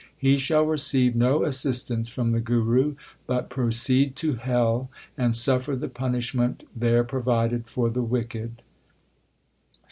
[0.17, 2.95] He shall receive no assistance from the Guru,
[3.27, 8.63] but proceed to hell and suffer the punishment there provided for the wicked.